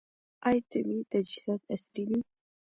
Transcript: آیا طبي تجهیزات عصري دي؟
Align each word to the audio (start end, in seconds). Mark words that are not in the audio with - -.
آیا 0.47 0.61
طبي 0.71 0.97
تجهیزات 1.11 1.61
عصري 1.73 2.03
دي؟ 2.09 2.19